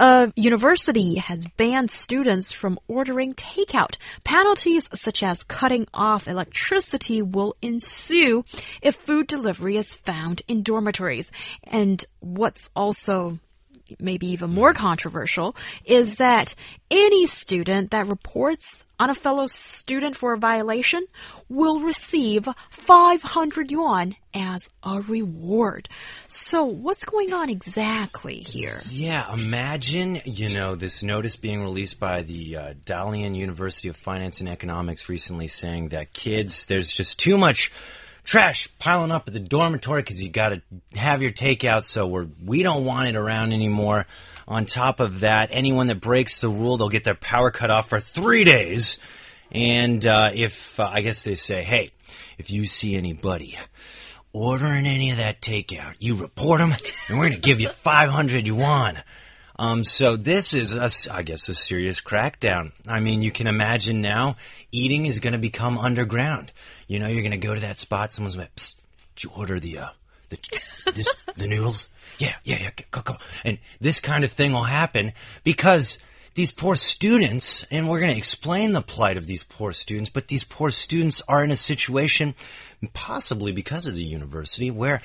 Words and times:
A 0.00 0.32
university 0.34 1.16
has 1.16 1.46
banned 1.58 1.90
students 1.90 2.52
from 2.52 2.78
ordering 2.88 3.34
takeout. 3.34 3.98
Penalties 4.24 4.88
such 4.94 5.22
as 5.22 5.42
cutting 5.42 5.86
off 5.92 6.26
electricity 6.26 7.20
will 7.20 7.54
ensue 7.60 8.46
if 8.80 8.94
food 8.94 9.26
delivery 9.26 9.76
is 9.76 9.94
found 9.94 10.40
in 10.48 10.62
dormitories. 10.62 11.30
And 11.64 12.02
what's 12.20 12.70
also 12.74 13.40
maybe 13.98 14.28
even 14.28 14.54
more 14.54 14.72
controversial 14.72 15.54
is 15.84 16.16
that 16.16 16.54
any 16.90 17.26
student 17.26 17.90
that 17.90 18.06
reports 18.06 18.82
on 19.00 19.08
a 19.08 19.14
fellow 19.14 19.46
student 19.46 20.14
for 20.14 20.34
a 20.34 20.38
violation 20.38 21.06
will 21.48 21.80
receive 21.80 22.46
500 22.68 23.70
yuan 23.70 24.14
as 24.34 24.68
a 24.84 25.00
reward. 25.00 25.88
So 26.28 26.66
what's 26.66 27.04
going 27.04 27.32
on 27.32 27.48
exactly 27.48 28.34
here? 28.34 28.82
Yeah, 28.90 29.32
imagine, 29.32 30.20
you 30.26 30.50
know, 30.50 30.74
this 30.74 31.02
notice 31.02 31.36
being 31.36 31.62
released 31.62 31.98
by 31.98 32.22
the 32.22 32.56
uh, 32.56 32.74
Dalian 32.84 33.34
University 33.34 33.88
of 33.88 33.96
Finance 33.96 34.40
and 34.40 34.50
Economics 34.50 35.08
recently 35.08 35.48
saying 35.48 35.88
that 35.88 36.12
kids, 36.12 36.66
there's 36.66 36.92
just 36.92 37.18
too 37.18 37.38
much 37.38 37.72
trash 38.22 38.68
piling 38.78 39.10
up 39.10 39.26
at 39.28 39.32
the 39.32 39.40
dormitory 39.40 40.02
because 40.02 40.22
you 40.22 40.28
got 40.28 40.50
to 40.50 40.62
have 40.98 41.22
your 41.22 41.32
takeout, 41.32 41.84
so 41.84 42.06
we're 42.06 42.28
we 42.44 42.62
don't 42.62 42.84
want 42.84 43.08
it 43.08 43.16
around 43.16 43.52
anymore. 43.52 44.06
On 44.50 44.66
top 44.66 44.98
of 44.98 45.20
that, 45.20 45.50
anyone 45.52 45.86
that 45.86 46.00
breaks 46.00 46.40
the 46.40 46.48
rule, 46.48 46.76
they'll 46.76 46.88
get 46.88 47.04
their 47.04 47.14
power 47.14 47.52
cut 47.52 47.70
off 47.70 47.88
for 47.88 48.00
three 48.00 48.42
days. 48.42 48.98
And 49.52 50.04
uh, 50.04 50.32
if 50.34 50.78
uh, 50.80 50.90
I 50.92 51.02
guess 51.02 51.22
they 51.22 51.36
say, 51.36 51.62
hey, 51.62 51.92
if 52.36 52.50
you 52.50 52.66
see 52.66 52.96
anybody 52.96 53.56
ordering 54.32 54.86
any 54.86 55.12
of 55.12 55.18
that 55.18 55.40
takeout, 55.40 55.94
you 56.00 56.16
report 56.16 56.58
them, 56.58 56.72
and 57.08 57.16
we're 57.16 57.28
going 57.28 57.40
to 57.40 57.40
give 57.40 57.60
you 57.60 57.68
500 57.68 58.44
yuan. 58.44 59.00
Um, 59.56 59.84
so 59.84 60.16
this 60.16 60.52
is, 60.52 60.74
a, 60.74 60.90
I 61.14 61.22
guess, 61.22 61.48
a 61.48 61.54
serious 61.54 62.00
crackdown. 62.00 62.72
I 62.88 62.98
mean, 62.98 63.22
you 63.22 63.30
can 63.30 63.46
imagine 63.46 64.00
now 64.00 64.36
eating 64.72 65.06
is 65.06 65.20
going 65.20 65.34
to 65.34 65.38
become 65.38 65.78
underground. 65.78 66.50
You 66.88 66.98
know, 66.98 67.06
you're 67.06 67.22
going 67.22 67.32
to 67.32 67.46
go 67.46 67.54
to 67.54 67.60
that 67.60 67.78
spot. 67.78 68.12
Someone's 68.12 68.36
like, 68.36 68.54
Psst, 68.56 68.74
did 69.14 69.24
you 69.24 69.30
order 69.36 69.60
the, 69.60 69.78
uh, 69.78 69.88
the, 70.30 70.92
this, 70.94 71.08
the 71.36 71.46
noodles? 71.46 71.88
Yeah, 72.18 72.34
yeah, 72.44 72.58
yeah, 72.60 72.70
go, 72.90 73.02
go. 73.02 73.16
And 73.44 73.58
this 73.80 74.00
kind 74.00 74.24
of 74.24 74.32
thing 74.32 74.52
will 74.52 74.64
happen 74.64 75.12
because 75.44 75.98
these 76.34 76.52
poor 76.52 76.76
students, 76.76 77.64
and 77.70 77.88
we're 77.88 78.00
going 78.00 78.12
to 78.12 78.18
explain 78.18 78.72
the 78.72 78.82
plight 78.82 79.16
of 79.16 79.26
these 79.26 79.42
poor 79.42 79.72
students, 79.72 80.10
but 80.10 80.28
these 80.28 80.44
poor 80.44 80.70
students 80.70 81.22
are 81.28 81.44
in 81.44 81.50
a 81.50 81.56
situation, 81.56 82.34
possibly 82.92 83.52
because 83.52 83.86
of 83.86 83.94
the 83.94 84.04
university, 84.04 84.70
where 84.70 85.02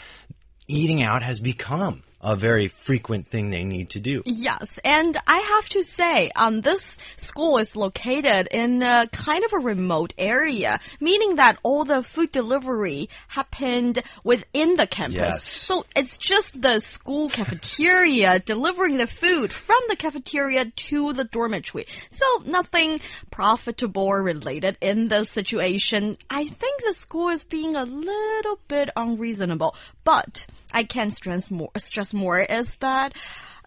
eating 0.68 1.04
out 1.04 1.24
has 1.24 1.40
become 1.40 2.04
a 2.26 2.36
very 2.36 2.68
frequent 2.68 3.28
thing 3.28 3.52
they 3.52 3.64
need 3.64 3.92
to 3.92 4.00
do. 4.00 4.24
Yes, 4.26 4.80
and 4.84 5.16
I 5.28 5.38
have 5.38 5.70
to 5.70 5.84
say, 5.84 6.32
um, 6.36 6.62
this 6.62 6.98
school 7.18 7.60
is 7.60 7.76
located 7.76 8.48
in 8.50 8.82
a 8.82 9.08
kind 9.12 9.46
of 9.46 9.54
a 9.54 9.60
remote 9.60 10.16
area, 10.18 10.80
meaning 11.00 11.36
that 11.36 11.60
all 11.62 11.86
the 11.86 12.02
food 12.02 12.32
delivery 12.32 13.10
happened 13.28 14.02
within 14.24 14.76
the 14.76 14.88
campus. 14.88 15.18
Yes. 15.18 15.44
So 15.44 15.86
it's 15.96 16.18
just 16.18 16.60
the 16.60 16.80
school 16.80 17.30
cafeteria 17.30 18.40
delivering 18.46 18.98
the 18.98 19.08
food 19.08 19.54
from 19.54 19.80
the 19.88 19.96
cafeteria 19.96 20.66
to 20.66 21.14
the 21.14 21.26
dormitory. 21.26 21.86
So 22.10 22.26
nothing 22.44 23.02
profitable 23.30 24.02
or 24.02 24.24
related 24.24 24.78
in 24.82 25.10
this 25.10 25.30
situation. 25.30 26.18
I 26.32 26.48
think 26.48 26.82
the 26.84 26.96
school 26.96 27.30
is 27.30 27.44
being 27.44 27.76
a 27.76 27.86
little 27.86 28.60
bit 28.68 28.90
unreasonable, 28.96 29.76
but 30.04 30.48
I 30.72 30.86
can 30.86 31.12
stress 31.12 31.52
more, 31.52 31.70
stress 31.78 32.15
more 32.16 32.40
is 32.40 32.76
that 32.78 33.14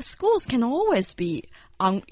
schools 0.00 0.46
can 0.46 0.64
always 0.64 1.14
be 1.14 1.44
un, 1.78 2.02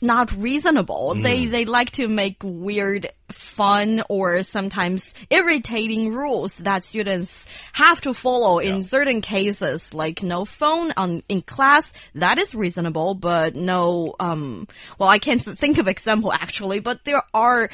not 0.00 0.32
reasonable. 0.32 1.14
Mm. 1.14 1.22
They 1.22 1.46
they 1.46 1.64
like 1.64 1.90
to 1.92 2.08
make 2.08 2.38
weird, 2.42 3.12
fun, 3.30 4.02
or 4.08 4.42
sometimes 4.42 5.12
irritating 5.28 6.12
rules 6.12 6.54
that 6.56 6.84
students 6.84 7.46
have 7.72 8.00
to 8.02 8.14
follow 8.14 8.58
in 8.58 8.82
certain 8.82 9.20
cases, 9.20 9.92
like 9.92 10.22
no 10.22 10.44
phone 10.44 10.92
on 10.96 11.22
in 11.28 11.42
class. 11.42 11.92
That 12.14 12.38
is 12.38 12.54
reasonable, 12.54 13.14
but 13.14 13.54
no. 13.54 14.14
Um, 14.18 14.68
well, 14.98 15.08
I 15.08 15.18
can't 15.18 15.42
think 15.42 15.78
of 15.78 15.88
example 15.88 16.32
actually, 16.32 16.80
but 16.80 17.04
there 17.04 17.22
are 17.34 17.70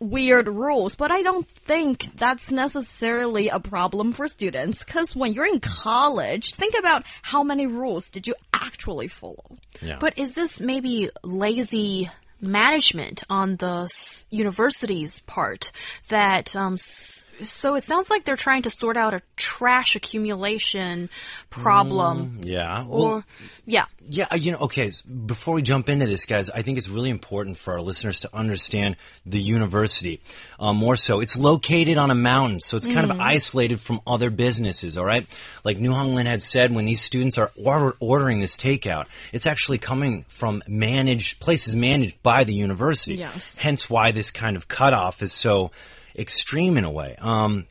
weird 0.00 0.48
rules, 0.48 0.96
but 0.96 1.12
I 1.12 1.22
don't 1.22 1.46
think 1.66 2.16
that's 2.16 2.50
necessarily 2.50 3.48
a 3.48 3.60
problem 3.60 4.12
for 4.12 4.26
students 4.28 4.82
because 4.82 5.14
when 5.14 5.32
you're 5.34 5.46
in 5.46 5.60
college, 5.60 6.54
think 6.54 6.74
about 6.76 7.04
how 7.22 7.42
many 7.42 7.66
rules 7.66 8.08
did 8.08 8.26
you 8.26 8.34
actually 8.54 9.08
follow. 9.08 9.58
Yeah. 9.82 9.98
But 10.00 10.18
is 10.18 10.34
this 10.34 10.60
maybe 10.60 11.10
lazy 11.22 12.10
management 12.40 13.22
on 13.28 13.56
the 13.56 13.90
university's 14.30 15.20
part 15.20 15.72
that 16.08 16.56
um, 16.56 16.74
s- 16.74 17.24
so 17.42 17.74
it 17.74 17.82
sounds 17.82 18.10
like 18.10 18.24
they're 18.24 18.36
trying 18.36 18.62
to 18.62 18.70
sort 18.70 18.96
out 18.96 19.14
a 19.14 19.20
trash 19.36 19.96
accumulation 19.96 21.08
problem 21.50 22.40
yeah. 22.42 22.84
Well, 22.84 23.02
or 23.02 23.24
yeah 23.66 23.86
Yeah, 24.08 24.26
uh, 24.30 24.36
you 24.36 24.52
know, 24.52 24.58
okay, 24.58 24.92
before 25.26 25.54
we 25.54 25.62
jump 25.62 25.88
into 25.88 26.06
this, 26.06 26.24
guys, 26.24 26.50
I 26.50 26.62
think 26.62 26.78
it's 26.78 26.88
really 26.88 27.10
important 27.10 27.56
for 27.56 27.74
our 27.74 27.80
listeners 27.80 28.20
to 28.20 28.34
understand 28.34 28.96
the 29.26 29.40
university. 29.40 30.20
Uh, 30.58 30.72
more 30.72 30.96
so, 30.96 31.20
it's 31.20 31.36
located 31.36 31.98
on 31.98 32.10
a 32.10 32.14
mountain, 32.14 32.60
so 32.60 32.76
it's 32.76 32.86
kind 32.86 33.10
of 33.10 33.20
isolated 33.20 33.80
from 33.80 34.00
other 34.06 34.30
businesses, 34.30 34.96
all 34.96 35.04
right? 35.04 35.26
Like 35.64 35.78
New 35.78 35.92
Hong 35.92 36.14
Lin 36.14 36.26
had 36.26 36.42
said, 36.42 36.74
when 36.74 36.86
these 36.86 37.02
students 37.02 37.38
are 37.38 37.52
order- 37.56 37.96
ordering 38.00 38.40
this 38.40 38.56
takeout, 38.56 39.06
it's 39.32 39.46
actually 39.46 39.78
coming 39.78 40.24
from 40.28 40.62
managed, 40.66 41.40
places 41.40 41.76
managed 41.76 42.22
by 42.22 42.44
the 42.44 42.54
university. 42.54 43.16
Yes. 43.16 43.56
Hence 43.56 43.88
why 43.88 44.12
this 44.12 44.30
kind 44.30 44.56
of 44.56 44.66
cutoff 44.66 45.22
is 45.22 45.32
so 45.32 45.70
extreme 46.16 46.76
in 46.76 46.84
a 46.84 46.90
way. 46.90 47.16
Um, 47.18 47.66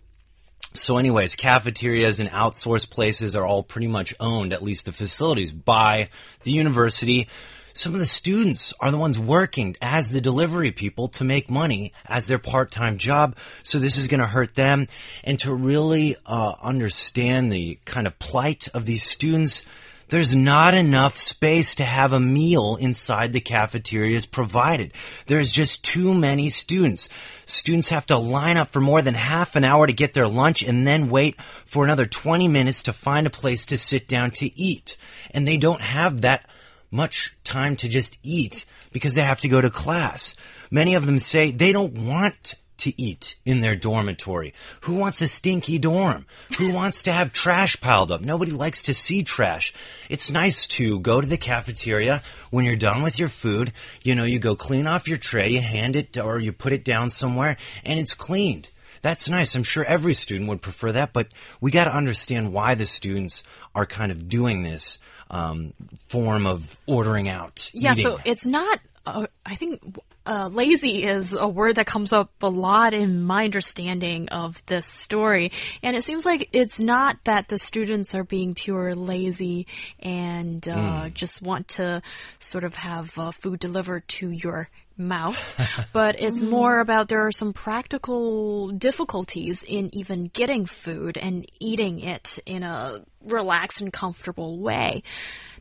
so, 0.74 0.98
anyways, 0.98 1.36
cafeterias 1.36 2.20
and 2.20 2.30
outsourced 2.30 2.90
places 2.90 3.36
are 3.36 3.46
all 3.46 3.64
pretty 3.64 3.88
much 3.88 4.14
owned, 4.20 4.54
at 4.54 4.62
least 4.62 4.86
the 4.86 4.92
facilities, 4.92 5.52
by 5.52 6.10
the 6.44 6.52
university. 6.52 7.28
Some 7.74 7.94
of 7.94 8.00
the 8.00 8.06
students 8.06 8.74
are 8.80 8.92
the 8.92 8.98
ones 8.98 9.18
working 9.18 9.78
as 9.82 10.10
the 10.10 10.22
delivery 10.22 10.72
people 10.72 11.08
to 11.10 11.24
make 11.24 11.50
money 11.50 11.94
as 12.06 12.28
their 12.28 12.40
part-time 12.40 12.98
job. 12.98 13.36
So 13.64 13.80
this 13.80 13.98
is 13.98 14.08
going 14.08 14.20
to 14.20 14.28
hurt 14.28 14.54
them. 14.54 14.88
And 15.24 15.40
to 15.40 15.54
really 15.54 16.16
uh, 16.26 16.54
understand 16.62 17.52
the 17.52 17.80
kind 17.86 18.06
of 18.06 18.20
plight 18.20 18.68
of 18.74 18.86
these 18.86 19.04
students, 19.04 19.64
there's 20.09 20.36
not 20.36 20.74
enough 20.74 21.18
space 21.18 21.75
to 21.75 21.86
have 21.86 22.14
a 22.14 22.20
meal 22.20 22.78
inside 22.80 23.31
the 23.31 23.40
cafeterias 23.40 24.25
provided. 24.25 24.94
There's 25.28 25.52
just 25.52 25.84
too 25.84 26.14
many 26.14 26.50
students. 26.50 27.09
Students 27.46 27.90
have 27.90 28.06
to 28.08 28.18
line 28.18 28.58
up 28.58 28.72
for 28.72 28.81
more 28.81 29.02
than 29.02 29.14
half 29.14 29.56
an 29.56 29.64
hour 29.64 29.88
to 29.88 29.94
get 29.94 30.14
their 30.14 30.28
lunch 30.28 30.64
and 30.64 30.86
then 30.86 31.09
wait 31.09 31.36
for 31.66 31.84
another 31.84 32.06
20 32.06 32.48
minutes 32.48 32.84
to 32.84 32.94
find 32.94 33.28
a 33.28 33.31
place 33.31 33.68
to 33.68 33.78
sit 33.78 34.08
down 34.08 34.31
to 34.31 34.59
eat. 34.59 34.98
And 35.31 35.48
they 35.48 35.58
don't 35.58 35.81
have 35.81 36.22
that 36.22 36.50
much 36.92 37.36
time 37.44 37.75
to 37.78 37.88
just 37.88 38.18
eat 38.24 38.66
because 38.92 39.14
they 39.14 39.22
have 39.22 39.42
to 39.42 39.50
go 39.50 39.62
to 39.62 39.69
class. 39.69 40.36
Many 40.72 40.96
of 40.96 41.06
them 41.06 41.19
say 41.19 41.52
they 41.52 41.72
don't 41.72 41.94
want 41.94 42.56
to 42.80 43.02
eat 43.02 43.36
in 43.46 43.62
their 43.62 43.76
dormitory. 43.76 44.54
Who 44.82 44.96
wants 44.96 45.22
a 45.22 45.28
stinky 45.28 45.80
dorm? 45.80 46.26
Who 46.58 46.72
wants 46.74 47.04
to 47.04 47.12
have 47.12 47.31
trash 47.31 47.80
piled 47.80 48.12
up? 48.12 48.22
Nobody 48.22 48.52
likes 48.52 48.84
to 48.84 48.94
see 48.94 49.24
trash. 49.24 49.74
It's 50.10 50.31
nice 50.31 50.68
to 50.68 51.00
go 51.00 51.22
to 51.22 51.28
the 51.28 51.38
cafeteria 51.38 52.22
when 52.50 52.66
you're 52.66 52.76
done 52.76 53.04
with 53.04 53.20
your 53.20 53.30
food. 53.30 53.72
You 54.04 54.16
know, 54.16 54.24
you 54.24 54.40
go 54.40 54.56
clean 54.56 54.88
off 54.88 55.08
your 55.08 55.18
tray, 55.18 55.50
you 55.50 55.62
hand 55.62 55.96
it 55.96 56.18
or 56.18 56.40
you 56.40 56.52
put 56.52 56.74
it 56.74 56.84
down 56.84 57.10
somewhere 57.10 57.58
and 57.86 58.00
it's 58.00 58.14
cleaned. 58.14 58.70
That's 59.02 59.30
nice. 59.30 59.56
I'm 59.56 59.64
sure 59.64 59.86
every 59.86 60.14
student 60.14 60.50
would 60.50 60.62
prefer 60.62 60.92
that, 60.92 61.14
but 61.14 61.28
we 61.62 61.72
got 61.72 61.86
to 61.86 61.96
understand 61.96 62.52
why 62.52 62.75
the 62.75 62.86
students 62.86 63.44
are 63.74 63.86
kind 63.86 64.12
of 64.12 64.28
doing 64.28 64.62
this 64.62 64.98
um, 65.30 65.74
form 66.08 66.46
of 66.46 66.78
ordering 66.86 67.30
out. 67.30 67.70
yeah 67.74 67.92
eating. 67.92 68.04
so 68.04 68.18
it's 68.25 68.46
not 68.46 68.80
uh, 69.06 69.28
i 69.46 69.56
think 69.56 69.82
uh, 70.30 70.48
lazy 70.48 71.04
is 71.04 71.34
a 71.34 71.48
word 71.48 71.78
that 71.78 71.88
comes 71.88 72.14
up 72.14 72.31
a 72.44 72.50
lot 72.50 72.94
in 72.94 73.24
my 73.24 73.46
understanding 73.46 74.30
of 74.30 74.64
this 74.68 74.86
story. 74.86 75.52
And 75.81 75.96
it 75.96 76.04
seems 76.04 76.24
like 76.24 76.50
it's 76.54 76.80
not 76.80 77.18
that 77.24 77.48
the 77.48 77.58
students 77.58 78.14
are 78.14 78.24
being 78.24 78.54
pure 78.54 78.94
lazy 78.94 79.66
and 80.00 80.68
uh, 80.70 81.10
just 81.10 81.42
want 81.42 81.70
to 81.70 82.04
sort 82.40 82.64
of 82.64 82.76
have 82.76 83.18
uh, 83.18 83.31
food 83.31 83.60
delivered 83.60 84.08
to 84.10 84.30
your 84.30 84.70
mouth, 85.00 85.60
but 85.94 86.22
it's 86.22 86.42
more 86.42 86.80
about 86.80 87.08
there 87.08 87.25
are 87.25 87.32
some 87.32 87.52
practical 87.52 88.70
difficulties 88.70 89.64
in 89.64 89.90
even 89.96 90.25
getting 90.25 90.68
food 90.68 91.18
and 91.18 91.50
eating 91.60 92.02
it 92.02 92.38
in 92.46 92.62
a 92.62 93.04
relaxed 93.24 93.82
and 93.82 93.92
comfortable 93.92 94.60
way. 94.60 95.02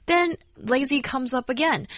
Then 0.04 0.36
lazy 0.58 1.00
comes 1.00 1.32
up 1.32 1.48
again. 1.48 1.88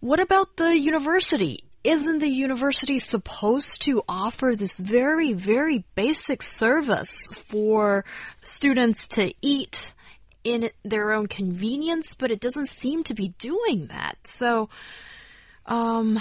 What 0.00 0.20
about 0.20 0.56
the 0.56 0.76
university? 0.76 1.65
Isn't 1.86 2.18
the 2.18 2.28
university 2.28 2.98
supposed 2.98 3.82
to 3.82 4.02
offer 4.08 4.56
this 4.56 4.76
very, 4.76 5.32
very 5.32 5.84
basic 5.94 6.42
service 6.42 7.28
for 7.48 8.04
students 8.42 9.06
to 9.06 9.32
eat 9.40 9.94
in 10.42 10.70
their 10.82 11.12
own 11.12 11.28
convenience? 11.28 12.12
But 12.12 12.32
it 12.32 12.40
doesn't 12.40 12.66
seem 12.66 13.04
to 13.04 13.14
be 13.14 13.28
doing 13.38 13.86
that. 13.86 14.16
So, 14.24 14.68
um, 15.64 16.18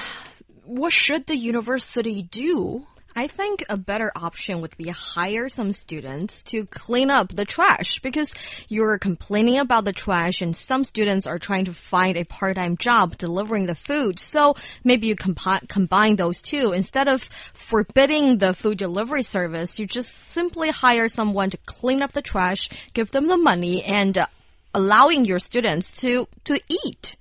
what 0.65 0.93
should 0.93 1.25
the 1.25 1.35
university 1.35 2.21
do? 2.21 2.85
I 3.17 3.27
think 3.27 3.63
a 3.69 3.77
better 3.77 4.11
option 4.13 4.59
would 4.59 4.75
be 4.75 4.89
hire 4.89 5.47
some 5.47 5.71
students 5.71 6.43
to 6.43 6.65
clean 6.65 7.09
up 7.09 7.29
the 7.29 7.45
trash 7.45 7.99
because 7.99 8.33
you're 8.67 8.99
complaining 8.99 9.57
about 9.57 9.85
the 9.85 9.93
trash 9.93 10.41
and 10.41 10.53
some 10.53 10.83
students 10.83 11.25
are 11.25 11.39
trying 11.39 11.63
to 11.65 11.73
find 11.73 12.17
a 12.17 12.25
part-time 12.25 12.75
job 12.75 13.17
delivering 13.17 13.67
the 13.67 13.75
food. 13.75 14.19
So 14.19 14.55
maybe 14.83 15.07
you 15.07 15.15
combine 15.15 16.17
those 16.17 16.41
two. 16.41 16.73
Instead 16.73 17.07
of 17.07 17.23
forbidding 17.53 18.39
the 18.39 18.53
food 18.53 18.79
delivery 18.79 19.23
service, 19.23 19.79
you 19.79 19.87
just 19.87 20.13
simply 20.13 20.69
hire 20.69 21.07
someone 21.07 21.51
to 21.51 21.57
clean 21.65 22.01
up 22.01 22.11
the 22.11 22.21
trash, 22.21 22.69
give 22.93 23.11
them 23.11 23.27
the 23.29 23.37
money 23.37 23.81
and 23.81 24.17
uh, 24.17 24.27
allowing 24.73 25.23
your 25.23 25.39
students 25.39 25.89
to, 26.01 26.27
to 26.43 26.59
eat. 26.67 27.15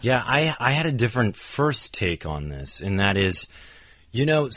Yeah, 0.00 0.22
I 0.26 0.56
I 0.58 0.72
had 0.72 0.86
a 0.86 0.92
different 0.92 1.36
first 1.36 1.92
take 1.92 2.24
on 2.24 2.48
this, 2.48 2.80
and 2.80 3.00
that 3.00 3.18
is, 3.18 3.46
you 4.12 4.26
know, 4.26 4.50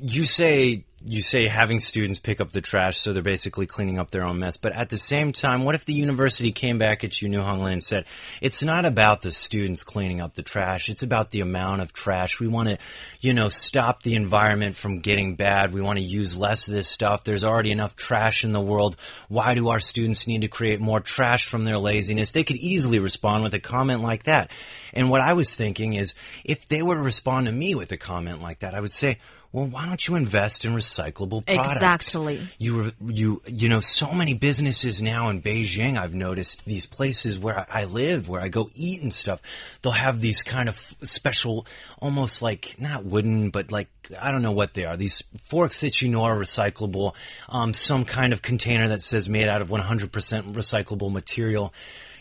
you 0.00 0.24
say 0.24 0.84
you 1.04 1.20
say 1.20 1.46
having 1.46 1.78
students 1.78 2.18
pick 2.18 2.40
up 2.40 2.50
the 2.50 2.62
trash, 2.62 2.98
so 2.98 3.12
they're 3.12 3.22
basically 3.22 3.66
cleaning 3.66 3.98
up 3.98 4.10
their 4.10 4.24
own 4.24 4.38
mess. 4.38 4.56
But 4.56 4.72
at 4.72 4.88
the 4.88 4.96
same 4.96 5.32
time, 5.32 5.62
what 5.62 5.74
if 5.74 5.84
the 5.84 5.92
university 5.92 6.52
came 6.52 6.78
back 6.78 7.04
at 7.04 7.20
you, 7.20 7.28
New 7.28 7.42
Hongland, 7.42 7.72
and 7.72 7.82
said, 7.82 8.06
it's 8.40 8.62
not 8.62 8.86
about 8.86 9.20
the 9.20 9.30
students 9.30 9.84
cleaning 9.84 10.22
up 10.22 10.34
the 10.34 10.42
trash. 10.42 10.88
It's 10.88 11.02
about 11.02 11.30
the 11.30 11.40
amount 11.40 11.82
of 11.82 11.92
trash. 11.92 12.40
We 12.40 12.48
want 12.48 12.70
to, 12.70 12.78
you 13.20 13.34
know, 13.34 13.50
stop 13.50 14.02
the 14.02 14.14
environment 14.14 14.74
from 14.74 15.00
getting 15.00 15.36
bad. 15.36 15.74
We 15.74 15.82
want 15.82 15.98
to 15.98 16.04
use 16.04 16.36
less 16.36 16.66
of 16.66 16.74
this 16.74 16.88
stuff. 16.88 17.24
There's 17.24 17.44
already 17.44 17.72
enough 17.72 17.94
trash 17.94 18.42
in 18.42 18.52
the 18.52 18.60
world. 18.60 18.96
Why 19.28 19.54
do 19.54 19.68
our 19.68 19.80
students 19.80 20.26
need 20.26 20.40
to 20.40 20.48
create 20.48 20.80
more 20.80 21.00
trash 21.00 21.46
from 21.46 21.64
their 21.64 21.78
laziness? 21.78 22.30
They 22.30 22.44
could 22.44 22.56
easily 22.56 23.00
respond 23.00 23.44
with 23.44 23.54
a 23.54 23.60
comment 23.60 24.02
like 24.02 24.24
that. 24.24 24.50
And 24.94 25.10
what 25.10 25.20
I 25.20 25.34
was 25.34 25.54
thinking 25.54 25.92
is, 25.92 26.14
if 26.42 26.66
they 26.68 26.80
were 26.80 26.94
to 26.94 27.02
respond 27.02 27.46
to 27.46 27.52
me 27.52 27.74
with 27.74 27.92
a 27.92 27.98
comment 27.98 28.40
like 28.40 28.60
that, 28.60 28.74
I 28.74 28.80
would 28.80 28.92
say, 28.92 29.18
well, 29.52 29.66
why 29.66 29.86
don't 29.86 30.06
you 30.06 30.16
invest 30.16 30.64
in 30.64 30.74
recyclable 30.86 31.44
products? 31.44 31.72
Exactly. 31.72 32.48
You, 32.58 32.92
you, 33.04 33.42
you 33.46 33.68
know, 33.68 33.80
so 33.80 34.12
many 34.12 34.34
businesses 34.34 35.02
now 35.02 35.28
in 35.28 35.42
Beijing, 35.42 35.98
I've 35.98 36.14
noticed 36.14 36.64
these 36.64 36.86
places 36.86 37.38
where 37.38 37.66
I 37.70 37.84
live, 37.84 38.28
where 38.28 38.40
I 38.40 38.48
go 38.48 38.70
eat 38.74 39.02
and 39.02 39.12
stuff, 39.12 39.40
they'll 39.82 39.92
have 39.92 40.20
these 40.20 40.42
kind 40.42 40.68
of 40.68 40.76
special, 41.02 41.66
almost 42.00 42.42
like, 42.42 42.76
not 42.78 43.04
wooden, 43.04 43.50
but 43.50 43.72
like, 43.72 43.88
I 44.20 44.30
don't 44.30 44.42
know 44.42 44.52
what 44.52 44.74
they 44.74 44.84
are. 44.84 44.96
These 44.96 45.22
forks 45.42 45.80
that 45.80 46.00
you 46.00 46.08
know 46.08 46.24
are 46.24 46.36
recyclable, 46.36 47.14
um, 47.48 47.74
some 47.74 48.04
kind 48.04 48.32
of 48.32 48.42
container 48.42 48.88
that 48.88 49.02
says 49.02 49.28
made 49.28 49.48
out 49.48 49.62
of 49.62 49.68
100% 49.68 50.10
recyclable 50.10 51.12
material 51.12 51.72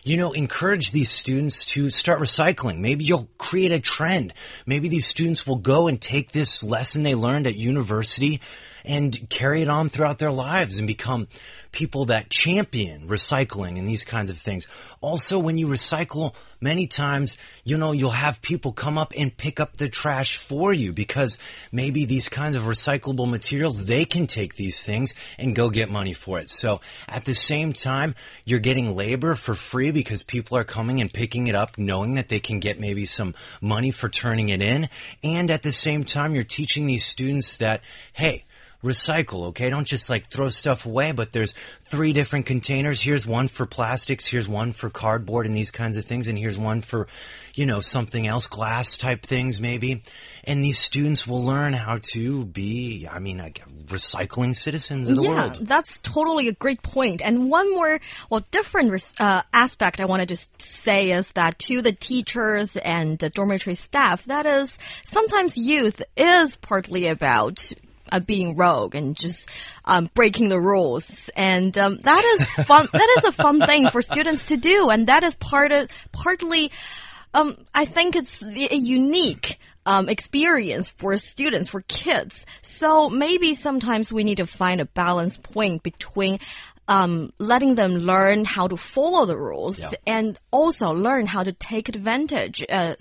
you 0.06 0.18
know, 0.18 0.34
encourage 0.34 0.92
these 0.92 1.10
students 1.10 1.66
to 1.66 1.90
start 1.90 2.22
recycling. 2.22 2.78
Maybe 2.78 3.04
you'll 3.04 3.28
create 3.40 3.72
a 3.72 3.80
trend. 3.80 4.36
Maybe 4.68 4.88
these 4.88 5.08
students 5.08 5.48
will 5.48 5.56
go 5.56 5.88
and 5.88 6.00
take 6.00 6.32
this 6.32 6.64
lesson 6.64 7.02
they 7.02 7.16
learned 7.16 7.48
at 7.48 7.56
university 7.56 8.40
and 8.86 9.30
carry 9.30 9.62
it 9.62 9.70
on 9.70 9.90
throughout 9.90 10.20
their 10.20 10.32
lives 10.32 10.78
and 10.78 10.88
become 10.88 11.28
people 11.72 12.06
that 12.06 12.30
champion 12.30 13.08
recycling 13.08 13.78
and 13.78 13.88
these 13.88 14.06
kinds 14.06 14.30
of 14.30 14.38
things. 14.38 14.68
Also, 15.02 15.38
when 15.38 15.58
you 15.58 15.68
recycle, 15.68 16.34
many 16.62 16.88
times, 16.88 17.38
you 17.64 17.78
know, 17.78 17.92
you'll 17.92 18.10
have 18.10 18.42
people 18.42 18.72
come 18.72 18.98
up 18.98 19.14
and 19.16 19.36
pick 19.36 19.60
up 19.60 19.78
the 19.78 19.90
trash 19.90 20.38
for 20.38 20.74
you 20.74 20.94
because 20.94 21.38
maybe 21.72 22.06
these 22.06 22.30
kinds 22.30 22.56
of 22.56 22.64
recyclable 22.64 23.30
materials, 23.30 23.86
they 23.86 24.06
can 24.06 24.26
take 24.26 24.56
these 24.56 24.84
things 24.84 25.14
and 25.38 25.56
go 25.56 25.70
get 25.70 25.90
money 25.90 26.14
for 26.14 26.40
it. 26.40 26.50
So 26.50 26.82
at 27.08 27.26
the 27.26 27.36
same 27.36 27.74
time, 27.74 28.16
you're 28.46 28.60
getting 28.60 28.96
labor 28.96 29.36
for 29.36 29.54
free 29.54 29.92
because 29.92 30.24
people 30.24 30.58
are 30.58 30.64
coming 30.64 31.02
and 31.02 31.12
picking 31.12 31.48
it 31.48 31.56
up 31.56 31.78
knowing 31.78 32.16
that 32.16 32.30
they 32.30 32.40
can 32.40 32.60
get 32.60 32.80
maybe 32.80 33.06
some 33.06 33.36
money 33.62 33.92
for 33.92 34.08
turning 34.08 34.50
it 34.50 34.62
in. 34.62 34.90
And 35.24 35.52
at 35.52 35.62
the 35.62 35.74
same 35.74 36.06
time, 36.06 36.36
you're 36.36 36.44
teaching 36.46 36.86
these 36.86 37.06
students 37.06 37.58
that, 37.58 37.82
hey, 38.14 38.46
recycle, 38.86 39.48
okay? 39.48 39.70
Don't 39.70 39.88
just 39.88 40.10
like 40.10 40.30
throw 40.30 40.50
stuff 40.50 40.86
away, 40.86 41.12
but 41.12 41.32
there's 41.32 41.54
three 41.86 42.14
different 42.14 42.46
containers. 42.46 43.02
Here's 43.02 43.26
one 43.28 43.48
for 43.48 43.66
plastics, 43.66 44.26
here's 44.26 44.48
one 44.48 44.72
for 44.72 44.90
cardboard 44.90 45.46
and 45.46 45.56
these 45.56 45.72
kinds 45.72 45.98
of 45.98 46.06
things, 46.06 46.28
and 46.28 46.38
here's 46.38 46.58
one 46.58 46.82
for, 46.82 47.08
you 47.54 47.66
know, 47.66 47.82
something 47.82 48.26
else, 48.26 48.48
glass 48.48 48.98
type 48.98 49.24
things 49.24 49.60
maybe. 49.60 50.04
And 50.44 50.64
these 50.64 50.80
students 50.80 51.26
will 51.28 51.44
learn 51.44 51.74
how 51.74 52.00
to 52.14 52.46
be, 52.46 53.08
I 53.12 53.20
mean, 53.20 53.40
like 53.40 53.64
recycling 53.88 54.56
citizens 54.56 55.10
of 55.10 55.18
the 55.18 55.24
yeah, 55.24 55.30
world. 55.30 55.58
That's 55.62 56.00
totally 56.00 56.48
a 56.48 56.54
great 56.54 56.84
point. 56.84 57.22
And 57.22 57.50
one 57.50 57.74
more, 57.74 58.00
well, 58.30 58.46
different 58.52 59.04
uh, 59.20 59.42
aspect 59.52 60.00
I 60.00 60.06
wanted 60.06 60.30
to 60.30 60.38
say 60.60 61.12
is 61.12 61.28
that 61.30 61.60
to 61.60 61.82
the 61.82 61.92
teachers 61.92 62.78
and 62.78 63.18
the 63.18 63.30
dormitory 63.30 63.76
staff, 63.76 64.24
that 64.26 64.46
is 64.46 64.78
sometimes 65.06 65.58
youth 65.58 66.02
is 66.16 66.56
partly 66.58 67.08
about 67.08 67.72
uh, 68.12 68.20
being 68.20 68.56
rogue 68.56 68.96
and 68.96 69.16
just 69.16 69.50
um, 69.86 70.10
breaking 70.14 70.50
the 70.50 70.60
rules, 70.60 71.30
and 71.36 71.78
um, 71.78 71.98
that 72.02 72.24
is 72.24 72.66
fun. 72.66 72.88
that 72.92 73.16
is 73.18 73.26
a 73.26 73.32
fun 73.32 73.60
thing 73.60 73.90
for 73.90 74.02
students 74.02 74.46
to 74.46 74.58
do, 74.58 74.90
and 74.90 75.08
that 75.08 75.24
is 75.24 75.36
part 75.36 75.72
of 75.72 75.90
partly. 76.12 76.72
Um, 77.34 77.58
I 77.74 77.84
think 77.84 78.16
it's 78.16 78.42
a 78.42 78.76
unique 78.76 79.60
um, 79.86 80.10
experience 80.10 80.90
for 80.90 81.16
students, 81.18 81.70
for 81.70 81.82
kids. 81.82 82.46
So 82.62 83.10
maybe 83.10 83.54
sometimes 83.54 84.12
we 84.12 84.24
need 84.24 84.38
to 84.38 84.48
find 84.48 84.82
a 84.82 84.86
balance 84.86 85.38
point 85.38 85.84
between 85.84 86.40
um, 86.88 87.34
letting 87.40 87.76
them 87.76 87.94
learn 87.98 88.46
how 88.46 88.68
to 88.68 88.78
follow 88.78 89.26
the 89.26 89.38
rules 89.38 89.80
yeah. 89.80 89.92
and 90.06 90.40
also 90.52 90.92
learn 90.92 91.26
how 91.26 91.44
to 91.44 91.52
take 91.52 91.90
advantage, 91.90 92.64
uh, 92.70 92.96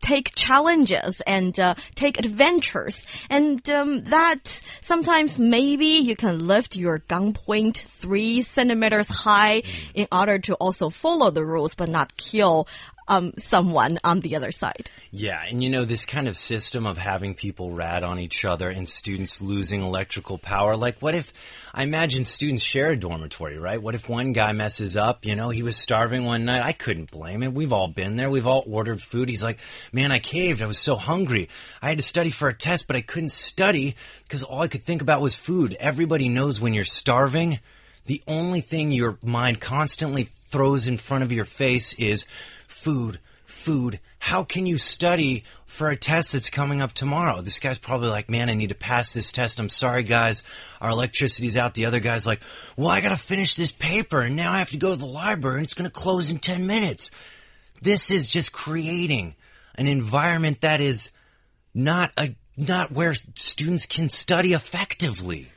take 0.00 0.34
challenges 0.34 1.20
and 1.26 1.58
uh, 1.60 1.74
take 1.94 2.18
adventures. 2.18 3.06
And 3.28 3.68
um, 3.70 4.04
that 4.04 4.60
sometimes 4.80 5.38
maybe 5.38 5.86
you 5.86 6.16
can 6.16 6.46
lift 6.46 6.76
your 6.76 6.98
gun 6.98 7.34
point 7.34 7.86
three 7.88 8.42
centimeters 8.42 9.08
high 9.08 9.62
mm. 9.62 9.90
in 9.94 10.08
order 10.10 10.38
to 10.38 10.54
also 10.54 10.90
follow 10.90 11.30
the 11.30 11.44
rules 11.44 11.74
but 11.74 11.88
not 11.88 12.16
kill 12.16 12.66
um, 13.08 13.32
someone 13.38 13.98
on 14.04 14.20
the 14.20 14.36
other 14.36 14.52
side. 14.52 14.90
Yeah, 15.10 15.40
and 15.48 15.62
you 15.62 15.70
know, 15.70 15.84
this 15.84 16.04
kind 16.04 16.28
of 16.28 16.36
system 16.36 16.86
of 16.86 16.98
having 16.98 17.34
people 17.34 17.70
rat 17.70 18.02
on 18.02 18.18
each 18.18 18.44
other 18.44 18.68
and 18.68 18.88
students 18.88 19.40
losing 19.40 19.82
electrical 19.82 20.38
power, 20.38 20.76
like 20.76 21.00
what 21.00 21.14
if, 21.14 21.32
I 21.72 21.82
imagine 21.82 22.24
students 22.24 22.62
share 22.62 22.90
a 22.90 22.96
dormitory, 22.96 23.58
right? 23.58 23.80
What 23.80 23.94
if 23.94 24.08
one 24.08 24.32
guy 24.32 24.52
messes 24.52 24.96
up, 24.96 25.24
you 25.24 25.36
know, 25.36 25.50
he 25.50 25.62
was 25.62 25.76
starving 25.76 26.24
one 26.24 26.44
night, 26.44 26.62
I 26.62 26.72
couldn't 26.72 27.10
blame 27.10 27.42
him, 27.42 27.54
we've 27.54 27.72
all 27.72 27.88
been 27.88 28.16
there, 28.16 28.30
we've 28.30 28.46
all 28.46 28.64
ordered 28.66 29.00
food, 29.00 29.28
he's 29.28 29.42
like, 29.42 29.58
man, 29.92 30.12
I 30.12 30.18
caved, 30.18 30.62
I 30.62 30.66
was 30.66 30.78
so 30.78 30.96
hungry, 30.96 31.48
I 31.80 31.88
had 31.88 31.98
to 31.98 32.04
study 32.04 32.30
for 32.30 32.48
a 32.48 32.54
test, 32.54 32.86
but 32.86 32.96
I 32.96 33.00
couldn't 33.02 33.30
study 33.30 33.94
because 34.24 34.42
all 34.42 34.62
I 34.62 34.68
could 34.68 34.84
think 34.84 35.02
about 35.02 35.20
was 35.20 35.34
food. 35.34 35.76
Everybody 35.78 36.28
knows 36.28 36.60
when 36.60 36.74
you're 36.74 36.84
starving, 36.84 37.60
the 38.06 38.22
only 38.26 38.60
thing 38.60 38.92
your 38.92 39.18
mind 39.22 39.60
constantly 39.60 40.30
throws 40.48 40.86
in 40.86 40.96
front 40.96 41.24
of 41.24 41.32
your 41.32 41.44
face 41.44 41.92
is 41.94 42.24
food, 42.86 43.18
food. 43.46 43.98
How 44.20 44.44
can 44.44 44.64
you 44.64 44.78
study 44.78 45.42
for 45.66 45.90
a 45.90 45.96
test 45.96 46.30
that's 46.30 46.50
coming 46.50 46.80
up 46.80 46.92
tomorrow? 46.92 47.40
This 47.42 47.58
guy's 47.58 47.78
probably 47.78 48.10
like, 48.10 48.30
man, 48.30 48.48
I 48.48 48.54
need 48.54 48.68
to 48.68 48.76
pass 48.76 49.12
this 49.12 49.32
test. 49.32 49.58
I'm 49.58 49.68
sorry, 49.68 50.04
guys. 50.04 50.44
Our 50.80 50.90
electricity's 50.90 51.56
out. 51.56 51.74
The 51.74 51.86
other 51.86 51.98
guy's 51.98 52.24
like, 52.24 52.42
well, 52.76 52.86
I 52.86 53.00
gotta 53.00 53.16
finish 53.16 53.56
this 53.56 53.72
paper 53.72 54.20
and 54.20 54.36
now 54.36 54.52
I 54.52 54.60
have 54.60 54.70
to 54.70 54.76
go 54.76 54.90
to 54.90 54.96
the 54.96 55.04
library 55.04 55.56
and 55.56 55.64
it's 55.64 55.74
gonna 55.74 55.90
close 55.90 56.30
in 56.30 56.38
10 56.38 56.68
minutes. 56.68 57.10
This 57.82 58.12
is 58.12 58.28
just 58.28 58.52
creating 58.52 59.34
an 59.74 59.88
environment 59.88 60.60
that 60.60 60.80
is 60.80 61.10
not 61.74 62.12
a, 62.16 62.36
not 62.56 62.92
where 62.92 63.14
students 63.34 63.86
can 63.86 64.10
study 64.10 64.52
effectively. 64.52 65.50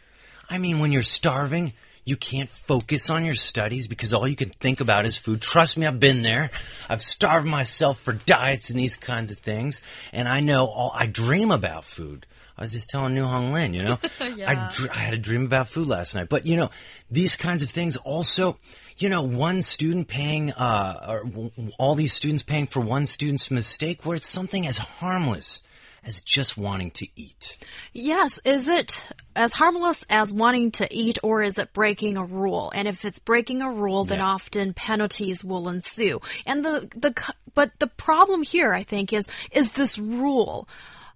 I 0.50 0.58
mean, 0.58 0.80
when 0.80 0.92
you're 0.92 1.04
starving, 1.04 1.74
you 2.10 2.18
can't 2.18 2.50
focus 2.50 3.10
on 3.10 3.24
your 3.24 3.36
studies 3.36 3.88
because 3.88 4.14
all 4.14 4.28
you 4.28 4.36
can 4.36 4.50
think 4.50 4.82
about 4.82 5.06
is 5.06 5.16
food. 5.16 5.42
Trust 5.42 5.78
me, 5.78 5.86
I've 5.86 6.00
been 6.00 6.24
there. 6.24 6.50
I've 6.90 7.02
starved 7.02 7.46
myself 7.46 8.00
for 8.00 8.14
diets 8.14 8.72
and 8.72 8.80
these 8.80 8.98
kinds 8.98 9.32
of 9.32 9.38
things. 9.38 9.80
And 10.12 10.28
I 10.28 10.40
know 10.40 10.66
all, 10.66 10.92
I 10.94 11.06
dream 11.06 11.52
about 11.52 11.86
food. 11.86 12.26
I 12.58 12.64
was 12.64 12.72
just 12.74 12.90
telling 12.90 13.14
New 13.14 13.24
Hong 13.24 13.54
Lin, 13.54 13.74
you 13.74 13.84
know, 13.84 14.00
yeah. 14.36 14.70
I, 14.70 14.88
I 14.92 14.98
had 14.98 15.14
a 15.14 15.18
dream 15.18 15.46
about 15.46 15.70
food 15.70 15.88
last 15.88 16.16
night. 16.16 16.28
But, 16.28 16.46
you 16.46 16.58
know, 16.58 16.72
these 17.10 17.38
kinds 17.38 17.64
of 17.64 17.70
things 17.70 17.96
also, 17.96 18.58
you 18.98 19.08
know, 19.08 19.22
one 19.22 19.62
student 19.62 20.08
paying, 20.10 20.52
uh, 20.52 21.06
or 21.08 21.52
all 21.78 21.96
these 21.96 22.12
students 22.12 22.44
paying 22.44 22.68
for 22.68 22.82
one 22.82 23.06
student's 23.06 23.50
mistake 23.50 24.06
where 24.06 24.18
it's 24.18 24.28
something 24.28 24.68
as 24.68 24.78
harmless 24.78 25.62
as 26.04 26.22
just 26.22 26.58
wanting 26.58 26.92
to 26.92 27.08
eat. 27.16 27.58
Yes, 27.94 28.40
is 28.46 28.68
it 28.68 29.04
as 29.36 29.54
harmless 29.54 30.06
as 30.10 30.32
wanting 30.34 30.72
to 30.72 30.88
eat 30.94 31.18
or 31.24 31.44
is 31.44 31.58
it 31.58 31.74
breaking 31.74 32.18
a 32.18 32.24
rule? 32.26 32.72
And 32.74 32.88
if 32.88 33.06
it's 33.06 33.20
breaking 33.20 33.62
a 33.62 33.72
rule, 33.72 34.06
then 34.06 34.20
Yeah. 34.20 34.26
often 34.26 34.74
penalties 34.74 35.44
will 35.44 35.70
ensue. 35.70 36.22
And 36.46 36.64
the 36.64 36.90
the 36.96 37.14
but 37.54 37.72
the 37.80 37.88
problem 37.88 38.44
here 38.44 38.74
I 38.74 38.84
think 38.84 39.14
is 39.14 39.28
is 39.52 39.72
this 39.74 39.98
rule 39.98 40.68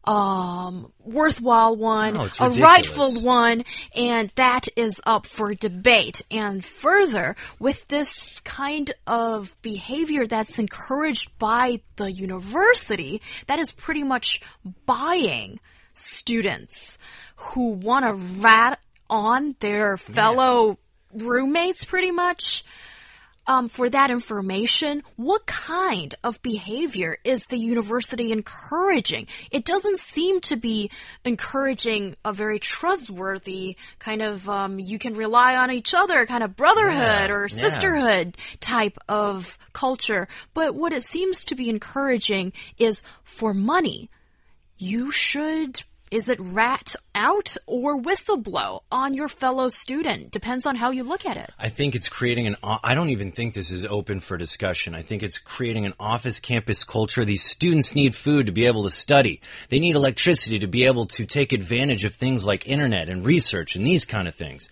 um 0.05 0.91
worthwhile 0.99 1.75
one, 1.75 2.17
it's 2.19 2.39
a 2.39 2.49
rightful 2.49 3.21
one, 3.21 3.63
and 3.95 4.31
that 4.35 4.67
is 4.75 4.99
up 5.05 5.25
for 5.25 5.53
debate. 5.53 6.21
And 6.29 6.63
further, 6.63 7.35
with 7.59 7.87
this 7.87 8.39
kind 8.41 8.93
of 9.07 9.55
behavior 9.61 10.25
that's 10.25 10.59
encouraged 10.59 11.37
by 11.37 11.81
the 11.95 12.11
university, 12.11 13.21
that 13.47 13.59
is 13.59 13.71
pretty 13.71 14.03
much 14.03 14.41
buying 14.85 15.59
students 15.93 16.97
who 17.35 17.69
want 17.69 18.05
to 18.05 18.13
rat 18.41 18.79
on 19.09 19.55
their 19.59 19.97
fellow 19.97 20.77
roommates 21.13 21.85
pretty 21.85 22.11
much 22.11 22.65
um, 23.45 23.67
for 23.67 23.89
that 23.89 24.09
information, 24.09 25.03
what 25.17 25.45
kind 25.45 26.15
of 26.23 26.41
behavior 26.41 27.17
is 27.23 27.43
the 27.47 27.57
university 27.57 28.31
encouraging? 28.31 29.27
It 29.51 29.65
doesn't 29.65 29.99
seem 29.99 30.39
to 30.41 30.55
be 30.55 30.91
encouraging 31.25 32.15
a 32.23 32.31
very 32.33 32.59
trustworthy 32.59 33.75
kind 33.99 34.21
of 34.21 34.47
um, 34.49 34.79
you 34.79 34.97
can 34.97 35.13
rely 35.13 35.55
on 35.57 35.71
each 35.71 35.93
other 35.93 36.25
kind 36.25 36.43
of 36.43 36.55
brotherhood 36.55 37.29
Yeah, 37.29 37.31
or 37.31 37.47
yeah. 37.47 37.63
sisterhood 37.63 38.37
type 38.59 38.97
of 39.09 39.57
culture. 39.73 40.27
But 40.53 40.75
what 40.75 40.93
it 40.93 41.03
seems 41.03 41.45
to 41.45 41.55
be 41.55 41.69
encouraging 41.69 42.53
is 42.77 43.03
for 43.23 43.53
money. 43.53 44.09
You 44.77 45.11
should. 45.11 45.83
Is 46.13 46.29
it 46.29 46.39
rat 46.39 46.95
out 47.15 47.57
or 47.65 47.99
whistleblow 47.99 48.81
on 48.91 49.15
your 49.15 49.27
fellow 49.27 49.69
student? 49.69 50.29
Depends 50.29 50.67
on 50.67 50.75
how 50.75 50.91
you 50.91 51.01
look 51.01 51.25
at 51.25 51.37
it. 51.37 51.49
I 51.57 51.69
think 51.69 51.95
it's 51.95 52.07
creating 52.07 52.45
an. 52.45 52.55
I 52.61 52.93
don't 52.93 53.09
even 53.09 53.31
think 53.31 53.55
this 53.55 53.71
is 53.71 53.83
open 53.83 54.19
for 54.19 54.37
discussion. 54.37 54.93
I 54.93 55.01
think 55.01 55.23
it's 55.23 55.39
creating 55.39 55.87
an 55.87 55.95
office 55.99 56.39
campus 56.39 56.83
culture. 56.83 57.25
These 57.25 57.41
students 57.41 57.95
need 57.95 58.15
food 58.15 58.45
to 58.45 58.51
be 58.51 58.67
able 58.67 58.83
to 58.83 58.91
study. 58.91 59.41
They 59.69 59.79
need 59.79 59.95
electricity 59.95 60.59
to 60.59 60.67
be 60.67 60.85
able 60.85 61.07
to 61.07 61.25
take 61.25 61.51
advantage 61.51 62.05
of 62.05 62.13
things 62.13 62.45
like 62.45 62.67
internet 62.67 63.09
and 63.09 63.25
research 63.25 63.75
and 63.75 63.83
these 63.83 64.05
kind 64.05 64.27
of 64.27 64.35
things. 64.35 64.69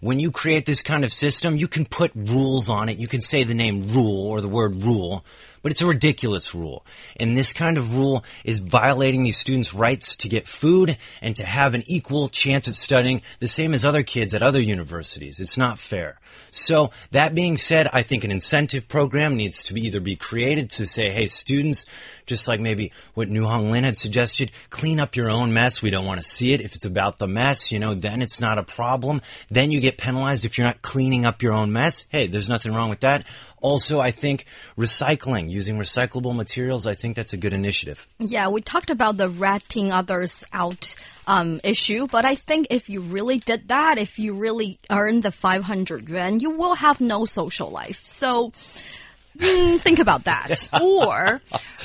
When 0.00 0.20
you 0.20 0.30
create 0.30 0.66
this 0.66 0.82
kind 0.82 1.04
of 1.04 1.12
system, 1.12 1.56
you 1.56 1.68
can 1.68 1.84
put 1.84 2.12
rules 2.14 2.68
on 2.68 2.88
it. 2.88 2.98
You 2.98 3.08
can 3.08 3.20
say 3.20 3.44
the 3.44 3.54
name 3.54 3.92
rule 3.92 4.26
or 4.26 4.40
the 4.40 4.48
word 4.48 4.82
rule, 4.82 5.24
but 5.62 5.72
it's 5.72 5.80
a 5.80 5.86
ridiculous 5.86 6.54
rule. 6.54 6.84
And 7.16 7.36
this 7.36 7.52
kind 7.52 7.78
of 7.78 7.94
rule 7.94 8.24
is 8.44 8.58
violating 8.58 9.22
these 9.22 9.38
students' 9.38 9.72
rights 9.72 10.16
to 10.16 10.28
get 10.28 10.46
food 10.46 10.96
and 11.22 11.34
to 11.36 11.44
have 11.44 11.74
an 11.74 11.84
equal 11.86 12.28
chance 12.28 12.68
at 12.68 12.74
studying 12.74 13.22
the 13.40 13.48
same 13.48 13.74
as 13.74 13.84
other 13.84 14.02
kids 14.02 14.34
at 14.34 14.42
other 14.42 14.60
universities. 14.60 15.40
It's 15.40 15.56
not 15.56 15.78
fair. 15.78 16.20
So 16.50 16.90
that 17.10 17.34
being 17.34 17.56
said, 17.56 17.88
I 17.92 18.02
think 18.02 18.24
an 18.24 18.30
incentive 18.30 18.88
program 18.88 19.36
needs 19.36 19.64
to 19.64 19.74
be 19.74 19.86
either 19.86 20.00
be 20.00 20.16
created 20.16 20.70
to 20.70 20.86
say, 20.86 21.10
hey, 21.10 21.26
students, 21.26 21.86
just 22.26 22.48
like 22.48 22.60
maybe 22.60 22.92
what 23.14 23.28
New 23.28 23.44
Hong 23.44 23.70
Lin 23.70 23.84
had 23.84 23.96
suggested, 23.96 24.50
clean 24.70 25.00
up 25.00 25.16
your 25.16 25.30
own 25.30 25.52
mess. 25.52 25.82
We 25.82 25.90
don't 25.90 26.06
want 26.06 26.20
to 26.20 26.26
see 26.26 26.52
it. 26.52 26.60
If 26.60 26.74
it's 26.74 26.86
about 26.86 27.18
the 27.18 27.26
mess, 27.26 27.70
you 27.70 27.78
know, 27.78 27.94
then 27.94 28.22
it's 28.22 28.40
not 28.40 28.58
a 28.58 28.62
problem. 28.62 29.20
Then 29.50 29.70
you 29.70 29.80
get 29.80 29.98
penalized 29.98 30.44
if 30.44 30.56
you're 30.56 30.66
not 30.66 30.82
cleaning 30.82 31.24
up 31.26 31.42
your 31.42 31.52
own 31.52 31.72
mess. 31.72 32.04
Hey, 32.08 32.26
there's 32.26 32.48
nothing 32.48 32.72
wrong 32.72 32.90
with 32.90 33.00
that. 33.00 33.26
Also, 33.64 33.98
I 33.98 34.10
think 34.10 34.44
recycling, 34.76 35.50
using 35.50 35.78
recyclable 35.78 36.36
materials, 36.36 36.86
I 36.86 36.92
think 36.92 37.16
that's 37.16 37.32
a 37.32 37.38
good 37.38 37.54
initiative. 37.54 38.06
Yeah, 38.18 38.48
we 38.48 38.60
talked 38.60 38.90
about 38.90 39.16
the 39.16 39.30
ratting 39.30 39.90
others 39.90 40.44
out 40.52 40.94
um, 41.26 41.62
issue, 41.64 42.06
but 42.06 42.26
I 42.26 42.34
think 42.34 42.66
if 42.68 42.90
you 42.90 43.00
really 43.00 43.38
did 43.38 43.68
that, 43.68 43.96
if 43.96 44.18
you 44.18 44.34
really 44.34 44.78
earn 44.90 45.22
the 45.22 45.30
500 45.30 46.10
yuan, 46.10 46.40
you 46.40 46.50
will 46.50 46.74
have 46.74 47.00
no 47.00 47.24
social 47.24 47.70
life. 47.70 48.02
So 48.04 48.52
mm, 49.38 49.80
think 49.80 49.98
about 49.98 50.24
that. 50.24 50.68
or 50.82 51.40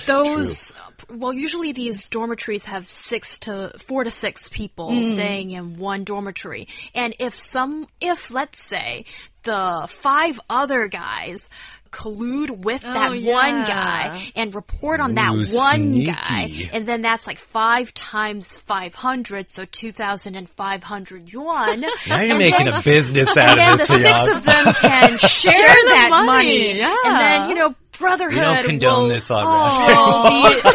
those 0.05 0.73
well 1.11 1.33
usually 1.33 1.71
these 1.71 2.07
dormitories 2.09 2.65
have 2.65 2.89
six 2.89 3.39
to 3.39 3.71
four 3.87 4.03
to 4.03 4.11
six 4.11 4.47
people 4.49 4.89
Mm. 4.91 5.13
staying 5.13 5.51
in 5.51 5.77
one 5.77 6.03
dormitory 6.03 6.67
and 6.93 7.15
if 7.19 7.37
some 7.39 7.87
if 8.01 8.31
let's 8.31 8.63
say 8.63 9.05
the 9.43 9.87
five 9.89 10.39
other 10.49 10.87
guys 10.87 11.47
collude 11.91 12.63
with 12.63 12.81
that 12.83 13.09
one 13.11 13.63
guy 13.65 14.31
and 14.35 14.53
report 14.53 14.99
on 14.99 15.15
that 15.15 15.31
one 15.31 15.45
sneaky. 15.93 16.05
guy 16.11 16.69
and 16.71 16.85
then 16.87 17.01
that's 17.01 17.25
like 17.25 17.39
five 17.39 17.91
times 17.95 18.55
500 18.57 19.49
so 19.49 19.65
2500 19.65 21.31
yuan 21.31 21.81
Now 22.07 22.19
you're 22.21 22.29
And 22.31 22.37
making 22.37 22.65
then- 22.65 22.73
a 22.75 22.81
business 22.83 23.35
out 23.37 23.57
of 23.57 23.79
this. 23.79 23.89
and 23.89 24.03
then 24.03 24.13
the 24.13 24.25
six 24.25 24.37
of 24.37 24.43
them 24.45 24.73
can 24.75 25.17
share, 25.17 25.51
Share 25.53 25.75
the 25.83 25.87
that 25.89 26.09
money, 26.11 26.25
money. 26.27 26.77
yeah. 26.77 26.95
And 27.05 27.17
then, 27.17 27.49
you 27.49 27.55
know, 27.55 27.75
brotherhood 27.99 28.37
We 28.37 28.41
don't 28.41 28.65
condone 28.65 29.03
will 29.03 29.09
this 29.09 29.29
on 29.29 29.43
oh, 29.45 30.61
be 30.63 30.71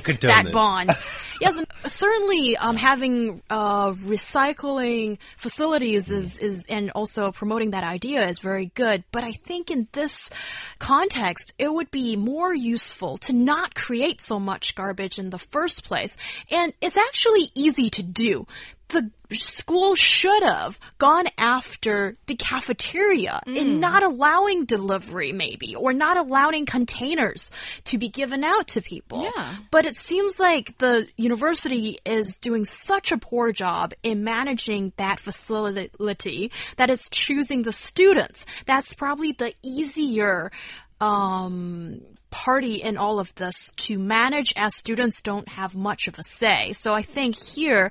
that 0.20 0.44
this. 0.44 0.52
bond. 0.52 0.90
Yes, 1.40 1.56
and 1.56 1.66
certainly 1.86 2.56
um, 2.56 2.76
having 2.76 3.42
uh, 3.48 3.92
recycling 3.92 5.18
facilities 5.36 6.10
is, 6.10 6.36
is 6.36 6.64
and 6.68 6.90
also 6.90 7.30
promoting 7.30 7.70
that 7.70 7.84
idea 7.84 8.26
is 8.28 8.40
very 8.40 8.66
good. 8.74 9.04
But 9.12 9.24
I 9.24 9.32
think 9.32 9.70
in 9.70 9.86
this 9.92 10.30
context, 10.78 11.54
it 11.58 11.72
would 11.72 11.90
be 11.90 12.16
more 12.16 12.52
useful 12.52 13.18
to 13.18 13.32
not 13.32 13.74
create 13.74 14.20
so 14.20 14.40
much 14.40 14.74
garbage 14.74 15.18
in 15.18 15.30
the 15.30 15.38
first 15.38 15.84
place. 15.84 16.16
And 16.50 16.72
it's 16.80 16.96
actually 16.96 17.50
easy 17.54 17.90
to 17.90 18.02
do. 18.02 18.46
The 18.88 19.10
school 19.32 19.94
should 19.94 20.42
have 20.42 20.78
gone 20.96 21.26
after 21.36 22.16
the 22.26 22.34
cafeteria 22.34 23.42
in 23.46 23.54
mm. 23.54 23.78
not 23.78 24.02
allowing 24.02 24.64
delivery, 24.64 25.32
maybe, 25.32 25.76
or 25.76 25.92
not 25.92 26.16
allowing 26.16 26.64
containers 26.64 27.50
to 27.84 27.98
be 27.98 28.08
given 28.08 28.42
out 28.42 28.68
to 28.68 28.80
people. 28.80 29.24
Yeah. 29.24 29.56
But 29.70 29.84
it 29.84 29.96
seems 29.96 30.40
like 30.40 30.78
the 30.78 31.06
university 31.16 31.98
is 32.04 32.38
doing 32.38 32.64
such 32.64 33.12
a 33.12 33.18
poor 33.18 33.52
job 33.52 33.92
in 34.02 34.24
managing 34.24 34.92
that 34.96 35.20
facility 35.20 36.50
that 36.76 36.90
it's 36.90 37.08
choosing 37.10 37.62
the 37.62 37.72
students. 37.72 38.44
That's 38.66 38.94
probably 38.94 39.32
the 39.32 39.52
easier 39.62 40.50
um, 41.00 42.00
party 42.30 42.76
in 42.76 42.96
all 42.96 43.18
of 43.18 43.34
this 43.36 43.72
to 43.76 43.98
manage 43.98 44.52
as 44.56 44.74
students 44.74 45.22
don't 45.22 45.48
have 45.48 45.74
much 45.74 46.08
of 46.08 46.18
a 46.18 46.24
say. 46.24 46.72
So 46.72 46.92
I 46.94 47.02
think 47.02 47.36
here, 47.36 47.90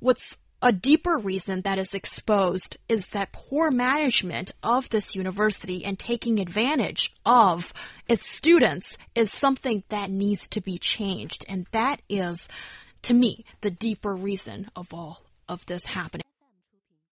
what's 0.00 0.36
a 0.62 0.72
deeper 0.72 1.18
reason 1.18 1.60
that 1.60 1.78
is 1.78 1.92
exposed 1.92 2.78
is 2.88 3.08
that 3.08 3.32
poor 3.32 3.70
management 3.70 4.52
of 4.62 4.88
this 4.88 5.14
university 5.14 5.84
and 5.84 5.98
taking 5.98 6.38
advantage 6.38 7.12
of 7.26 7.72
its 8.08 8.26
students 8.26 8.96
is 9.14 9.30
something 9.30 9.84
that 9.90 10.10
needs 10.10 10.48
to 10.48 10.62
be 10.62 10.78
changed. 10.78 11.44
And 11.48 11.66
that 11.72 12.00
is, 12.08 12.48
to 13.02 13.12
me, 13.12 13.44
the 13.60 13.70
deeper 13.70 14.14
reason 14.14 14.70
of 14.74 14.94
all 14.94 15.22
of 15.48 15.66
this 15.66 15.84
happening. 15.84 16.24